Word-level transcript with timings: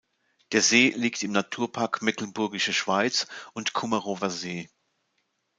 Der 0.51 0.63
See 0.63 0.89
liegt 0.89 1.21
im 1.21 1.31
Naturpark 1.31 2.01
Mecklenburgische 2.01 2.73
Schweiz 2.73 3.27
und 3.53 3.73
Kummerower 3.73 4.31
See. 4.31 4.67